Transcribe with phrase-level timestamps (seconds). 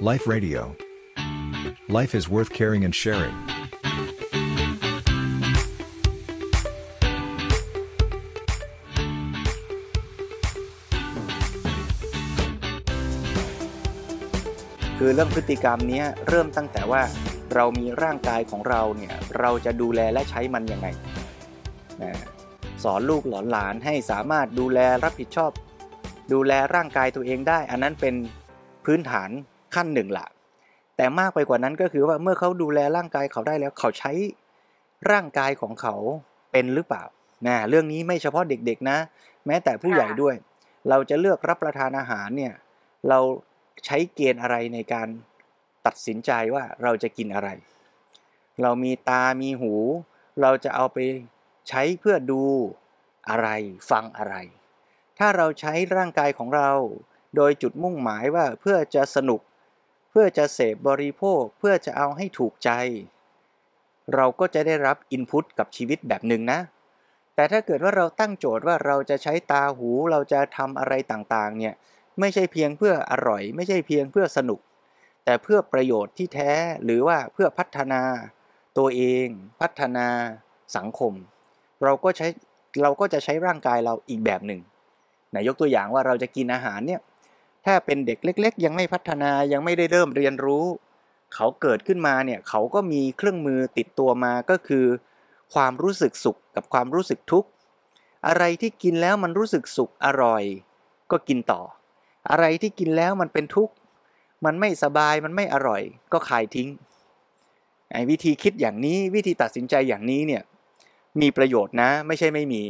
[0.00, 0.76] Life Radio.
[1.88, 3.34] Life is worth caring and sharing.
[14.98, 17.02] คือเรื่องพฤติกรรมนี้เริ่มตั้งแต่ว่า
[17.54, 20.88] เรามีร่างกายของเราเนี่ยเราจะดูแลและใช้มันยังไง
[22.02, 22.12] นะ
[22.84, 25.50] สอนลูกหลอนหลานให้สามารถดูแลรับผิดชอบ
[26.32, 28.14] ดูแลร่างกายตัวเองได้ อันนั้นเป็น
[28.84, 29.30] พื้นฐาน
[29.76, 30.26] ขั้นหนึ่งละ
[30.96, 34.12] แต่มากไปกว่านั้นก็คือว่าเมื่อเขาดูแลร่างกายเขาได้แล้ว เขาใช้
[35.10, 35.94] ร่างกายของเขา
[36.52, 37.04] เป็นหรือเปล่า
[37.46, 38.98] นะเรื่องนี้ไม่เฉพาะเด็กๆนะ
[39.46, 40.34] แม้แต่ผู้ใหญ่ด้วย
[40.88, 42.54] เราจะเลือกรับประทานอาหารเนี่ย
[43.08, 43.18] เรา
[43.84, 45.08] ใช้เกณฑ์อะไรในการ
[45.86, 47.48] ตัดสินใจว่าเราจะกินอะไร
[48.62, 49.74] เรามีตามีหู
[50.42, 50.98] เราจะเอาไป
[51.68, 52.42] ใช้เพื่อดู
[53.28, 53.48] อะไร
[53.90, 54.34] ฟังอะไร
[55.18, 56.70] ถ้าเราใช้ร่างกายของเรา
[57.36, 62.70] โดยจุดมุ่งหมายว่าเพื่อจะสนุกเพื่อจะเสพบริโภคเพื่อจะเอาให้ถูกใจ
[64.14, 66.60] เราก็จะได้รับอินพุตกับชีวิตแบบหนึ่งนะ
[67.34, 71.74] แต่ถ้าเกิดว่าเราตั้งโจทย์ว่าเราจะใช้ตาหูเราจะทำอะไรต่างๆ เนี่ย
[72.20, 74.60] ไม่ใช่เพียงเพื่ออร่อย ไม่ใช่เพียงเพื่อสนุก
[75.24, 76.52] แต่เพื่อประโยชน์ที่แท้
[76.84, 78.02] หรือว่าเพื่อพัฒนา
[78.78, 79.26] ตัวเอง
[79.60, 80.06] พัฒนา
[80.76, 81.12] สังคม
[81.84, 82.26] เราก็ใช้
[82.82, 84.60] เราก็จะใช้ร่างกายเราอีกแบบหนึ่ง
[85.30, 87.00] ไหนยกตัวอย่างว่าเราจะกินอาหารเนี่ย
[87.66, 90.64] ถ้าเป็นเด็กเล็ก ๆ ยังไม่พัฒนายังไม่ได้เริ่มเรียนรู้
[91.34, 94.86] เขาเกิดขึ้นมาเนี่ยเขาก็มีเครื่องมือติดตัวมาก็คือ
[95.54, 97.48] ความรู้สึกสุขกับความรู้สึกทุกข์
[98.26, 100.42] อะไรที่กินแล้วมันรู้สึกสุขอร่อย
[101.10, 101.62] ก็กินต่อ
[102.30, 103.74] อะไรที่กินแล้วมันเป็นทุกข์
[104.44, 106.68] มันไม่สบายมันไม่อร่อย ก็คายทิ้ง
[107.92, 110.42] ไอ้วิธีคิดอย่างนี้วิธีตัดสินใจอย่างนี้เนี่ย
[111.20, 112.62] มีประโยชน์นะ ไม่ใช่ไม่มี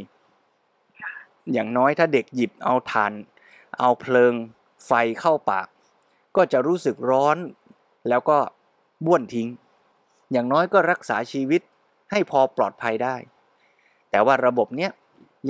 [1.53, 3.11] อย่างน้อยถ้าเด็กหยิบเอาทาน
[3.79, 4.33] เอาเพลิง
[4.85, 5.67] ไฟเข้าปาก
[6.35, 7.37] ก็จะรู้สึกร้อน
[8.09, 8.37] แล้วก็
[9.05, 9.49] บ้วนทิ้ง
[10.31, 11.61] อย่างน้อยก็รักษาชีวิต
[12.11, 13.15] ให้พอปลอดภัยได้
[14.09, 14.91] แต่ว่าระบบเนี้ย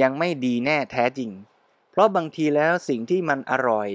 [0.01, 1.31] ยังไม่ดีแน่แท้จริง
[1.91, 3.89] เพราะบางทีแล้วสิ่งที่มันอร่อย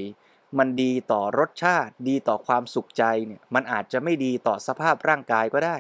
[0.59, 5.77] มันดีต่อรสชาติ ดีต่อความสุขใจเนี่ย มันอาจจะไม่ดีต่อสภาพร่างกายก็ได้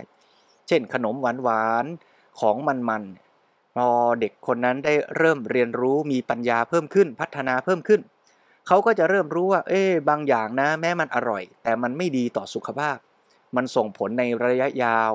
[0.69, 3.89] เช่นขนมหวานๆของมันๆพอ
[4.21, 8.01] เด็กคนนั้นได้เริ่มเรียนรู้มีปัญญาเพิ่มขึ้นพัฒนาเพิ่มขึ้น
[8.67, 12.99] เขาก็จะเริ่มรู้ว่า เอ๊บางอย่างนะ แม้มันอร่อย แต่มันไม่ดีต่อสุขภาพ
[13.56, 15.12] มันส่งผลในระยะยาว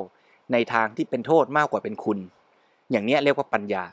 [0.54, 2.20] ในทางที่เป็นโทษมากกว่าเป็นคุณ
[2.92, 3.84] อย่างนี้เรียกว่าปัญญา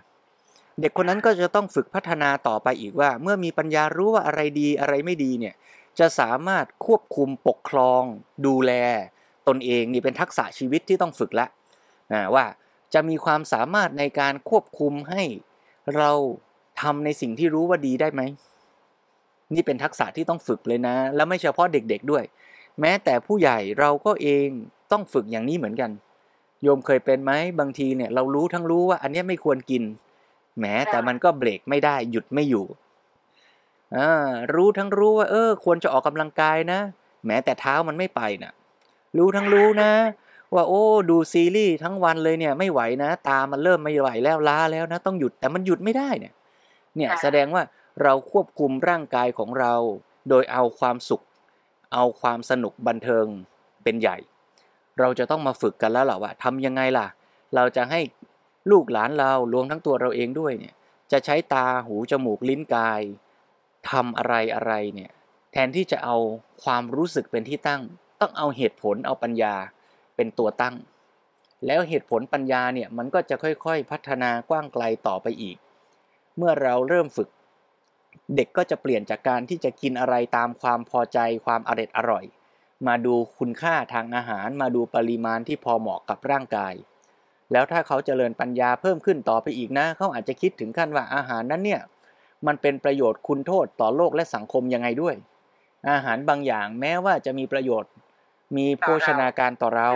[0.80, 5.54] เด็กคนนั้นก็จะต้องฝึกพัฒนาต่อไปอีกว่า เมื่อมีปัญญารู้ว่าอะไรดีอะไรไม่ดีเนี่ย
[5.98, 8.02] จะสามารถควบคุมปกครอง
[8.46, 8.72] ดูแล
[9.48, 11.48] ตนเองนี่เป็นทักษะชีวิตที่ต้องฝึกแล้ว
[12.34, 12.44] ว่า
[12.94, 15.22] จะมีความสามารถในการควบคุมให้
[15.96, 16.10] เรา
[16.80, 18.22] ทำในสิ่งที่รู้ว่าดีได้ไหม
[19.54, 22.24] นี่เป็นทักษะที่ต้องฝึกเลยนะ แล้วไม่เฉพาะเด็กๆด้วย
[22.80, 24.48] แม้แต่ผู้ใหญ่เราก็เอง
[24.92, 25.90] ต้องฝึกอย่างนี้เหมือนกัน
[26.62, 29.82] โยมเคยเป็นไหมบางทีเนี่ย เรารู้ทั้งรู้ว่า อันนี้ไม่ควรกิน
[30.60, 32.66] แม้แต่มันก็เบรกไม่ได้หยุดไม่อยู่
[33.96, 34.10] อ่า
[34.54, 36.80] รู้ทั้งรู้ว่า เออ ควรจะออกกำลังกายนะ
[37.26, 38.52] แม้แต่เท้ามันไม่ไปนะ่ะ
[39.16, 39.92] รู้ทั้งรู้นะ
[40.54, 46.34] ว่าโอ้ดูซีรีส์ทั้งวันเลยเนี่ย ไม่ไหวนะ ตามันเริ่มไม่ไหวแล้วล้าแล้วนะ ต้องหยุดแต่มันหยุดไม่ได้เนี่ย
[46.96, 47.62] เนี่ยแสดงว่า
[48.02, 49.74] เราควบคุมร่างกายของเรา
[50.28, 51.24] โดยเอาความสุข
[51.94, 53.26] เอาความสนุกบันเทิง
[53.82, 54.16] เป็นใหญ่
[55.00, 57.06] เราจะต้องมาฝึกกันแล้วแหละว่าทำยังไงล่ะ
[57.54, 58.00] เราจะให้
[58.70, 60.74] ลูกหลานเรารวมทั้งตัวเราเองด้วยเนี่ย
[61.12, 63.00] จะใช้ตาหูจมูกลิ้นกาย
[63.90, 65.10] ทำอะไรอะไรเนี่ย
[65.52, 66.16] แทนที่จะเอา
[66.64, 67.82] ความรู้สึกเป็นที่ตั้ง
[68.20, 69.54] ต้องเอาเหตุผลเอาปัญญา
[70.16, 70.74] เป็นตัวตั้ง
[71.66, 75.56] แล้วเหตุผลปัญญาเนี่ยมันก็จะค่อยๆ พัฒนากว้างไกลต่อไปอีก
[76.36, 77.28] เมื่อเราเริ่มฝึก
[78.36, 82.24] เด็กก็จะเปลี่ยนจากการที่จะกินอะไรตามความพอใจความอร็ดอร่อย
[82.86, 86.74] มาดูคุณค่าทางอาหาร มาดูปริมาณที่พอเหมาะกับร่างกาย
[87.52, 91.80] แล้วถ้าเขาเจริญปัญญาเพิ่มขึ้นต่อไปอีกนะ เขาอาจจะคิดถึงขั้นว่าอาหารนั้นเนี่ย
[92.46, 95.14] มันเป็นประโยชน์คุณโทษต่อโลกและสังคมยังไงด้วย
[95.90, 97.92] อาหารบางอย่างแม้ว่าจะมีประโยชน์
[98.56, 99.90] มีโภชนาการต่อเรา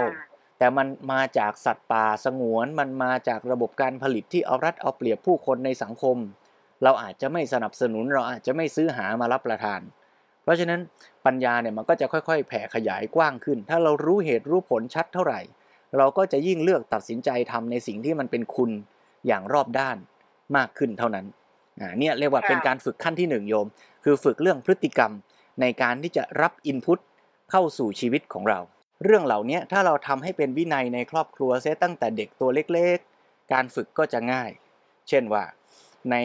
[0.58, 6.16] แต่มันมาจากสัตว์ป่าสงวน มันมาจากระบบการผลิตที่เอารัดเอาเปรียบผู้คนในสังคม
[6.82, 9.80] เราอาจจะไม่สนับสนุนเราอาจจะไม่ซื้อหามารับประทาน
[10.42, 10.80] เพราะฉะนั้น
[11.26, 15.40] ปัญญาเนี่ยมันก็จะค่อยๆ แผ่ขยายกว้างขึ้น ถ้าเรารู้เหตุรู้ผลชัดเท่าไหร่
[15.96, 18.70] เราก็จะยิ่งเลือกตัดสินใจทำในสิ่งที่มันเป็นคุณ
[19.26, 19.96] อย่างรอบด้าน
[20.56, 21.26] มากขึ้นเท่านั้น
[21.80, 23.66] อ่าเนี่ยเรียกว่าเป็นการฝึกขั้นที่หนึ่งโยม
[24.04, 25.12] คือฝึกเรื่องพฤติกรรม
[25.60, 26.98] ในการที่จะรับอินพุต
[27.50, 28.60] เข้าสู่ชีวิตของเรา
[29.04, 34.50] เรื่องเหล่านี้ถ้าเราทำให้เป็นวินัยในครอบครัวเสียตั้งแต่เด็กตัวเล็กๆ การฝึกก็จะง่าย
[35.08, 35.44] เช่นว่า
[36.10, 36.16] ใน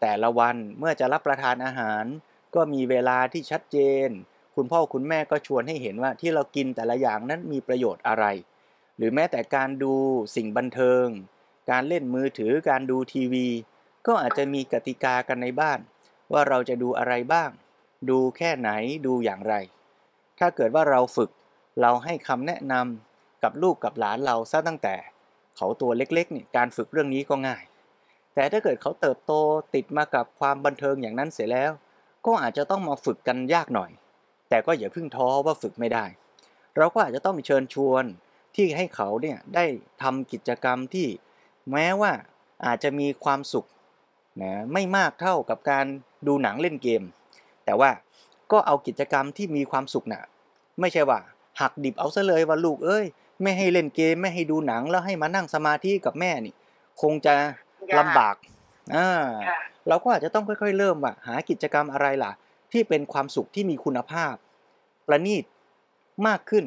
[0.00, 2.04] แต่ละวันเมื่อจะรับประทานอาหาร
[2.54, 4.08] ก็มีเวลาที่ชัดเจน
[4.56, 8.24] คุณพ่อคุณแม่ก็ชวนให้เห็นว่าที่เรากินแต่ละอย่างนั้นมีประโยชน์อะไร
[8.96, 9.94] หรือแม้แต่การดู
[10.36, 11.06] สิ่งบันเทิง
[11.70, 13.48] การเล่นมือถือการดูทีวี
[14.06, 15.78] ก็อาจจะมีกติกากันในบ้าน
[16.32, 17.50] ว่าเราจะดูอะไรบ้าง
[18.10, 18.70] ดูแค่ไหน
[19.06, 19.54] ดูอย่างไร
[20.38, 21.30] ถ้าเกิดว่าเราฝึก
[21.80, 24.94] เราให้คำแนะนำกับลูกกับหลานเราซะตั้งแต่
[25.56, 27.64] เขาตัวเล็กๆเนี่ยการฝึกเรื่องนี้ก็ง่าย
[28.34, 29.32] แต่ถ้าเกิดเขาเติบโต
[29.74, 31.72] ติดมากับความบันเทิงอย่างนั้นเสียแล้ว
[32.26, 33.90] ก็อาจจะต้องมาฝึกกันยากหน่อย
[34.48, 36.04] แต่ก็อย่าเพิ่งท้อว่าฝึกไม่ได้
[36.76, 38.04] เราก็อาจจะต้องเชิญชวน
[38.56, 39.64] ที่ให้เขาเนี่ยได้
[40.02, 41.08] ทำกิจกรรมที่
[41.72, 42.12] แม้ว่า
[42.66, 43.66] อาจจะมีความสุข
[44.42, 45.86] นะไม่มากเท่ากับการ
[46.26, 47.02] ดูหนังเล่นเกม
[47.64, 47.90] แต่ว่า
[48.52, 50.22] ก็เอากิจกรรมที่มีความสุขนะ่ะ
[50.80, 51.20] ไม่ใช่ว่า
[51.60, 53.06] หักดิบเอาซะเลยว่าลูกเอ้ย
[53.42, 56.54] ไม่ให้เล่นเกมไม่ให้ดูหนังแล้วให้มานั่งสมาธิกับแม่นี่
[57.02, 57.34] คงจะ
[57.98, 58.34] ลำบาก
[58.94, 59.08] อ่า
[59.88, 62.32] เราก็อาจจะต้องค่อยๆ เริ่มว่าหากิจกรรมอะไรล่ะ
[62.72, 64.34] ที่เป็นความสุขที่มีคุณภาพ
[65.06, 65.44] ประณีต
[66.26, 66.64] มากขึ้น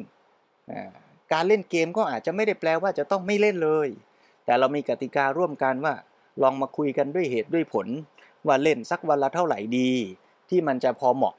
[1.32, 3.88] การเล่นเกมก็อาจจะไม่ได้แปลว่าจะต้องไม่เล่นเลย
[4.44, 5.94] แต่เรามีกติการ่วมกันว่า
[6.42, 7.86] ลองมาคุยกันด้วยเหตุด้วยผล
[8.46, 9.92] ว่าเล่นสักวันละเท่าไหร่ดี
[10.48, 11.34] ที่มันจะพอเหมาะ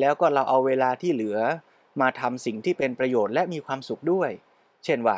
[0.00, 1.38] แล้วก็เราเอาเวลาที่เหลือ
[2.00, 4.30] มาทำสิ่งที่เป็นประโยชน์และมีความสุขด้วย
[4.84, 5.16] เช่นว่า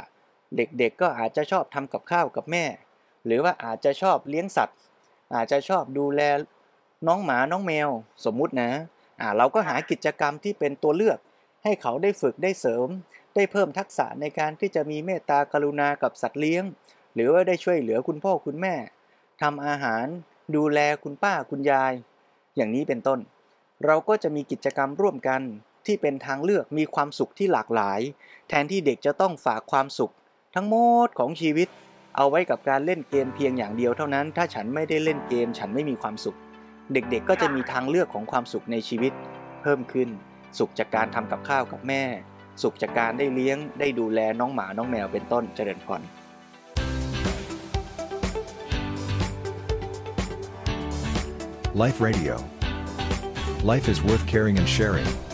[0.57, 2.65] เด็กๆก็อาจจะชอบทำกับข้าวกับแม่
[3.27, 4.79] หรือว่าอาจจะชอบเลี้ยงสัตว์
[5.35, 6.21] อาจจะชอบดูแล
[7.07, 7.89] น้องหมาน้องแมว
[8.25, 8.71] สมมุตินะ
[9.21, 11.19] อ่าเราก็หากิจกรรมที่เป็นตัวเลือก
[11.65, 12.89] ให้เขาได้ฝึกได้เสริม
[13.35, 16.65] ได้เพิ่มทักษะในการที่จะมีเมตตากรุณากับสัตว์เลี้ยง
[17.15, 18.75] หรือว่าได้ช่วยเหลือคุณพ่อคุณแม่
[19.43, 20.07] ทำอาหาร
[20.57, 21.93] ดูแลคุณป้าคุณยาย
[22.57, 23.21] อย่างนี้เป็นต้น
[23.85, 25.43] เราก็จะมีกิจกรรมร่วมกัน
[25.91, 28.01] ที่เป็นทางเลือกมีความสุขที่หลากหลาย
[28.49, 30.13] แทนที่เด็กจะต้องฝากความสุข
[30.55, 30.77] ทั้งหม
[31.07, 31.69] ดของชีวิต
[32.17, 36.37] เอาไว้กับการเล่นเกมเพียงอย่างเดียวเท่านั้น ถ้าฉันไม่ได้เล่นเกม ฉันไม่มีความสุข
[36.93, 39.13] เด็กๆ ก็จะมีทางเลือกของความสุขในชีวิต
[39.63, 40.09] เพิ่มขึ้น
[40.59, 42.03] สุขจากการทำกับข้าวกับแม่
[42.63, 46.03] สุขจากการได้เลี้ยง ได้ดูแลน้องหมาน้องแมวเป็นต้นเจริญพร
[51.83, 52.35] Life Radio.
[53.73, 55.30] Life is worth caring and sharing.